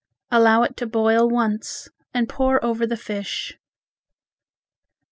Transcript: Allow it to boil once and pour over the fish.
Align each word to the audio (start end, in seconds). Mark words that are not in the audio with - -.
Allow 0.31 0.63
it 0.63 0.75
to 0.77 0.87
boil 0.87 1.29
once 1.29 1.87
and 2.11 2.27
pour 2.27 2.65
over 2.65 2.87
the 2.87 2.97
fish. 2.97 3.59